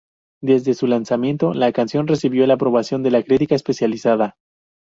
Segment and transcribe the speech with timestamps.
[0.41, 4.35] Desde su lanzamiento, la canción recibió la aprobación de la crítica especializada.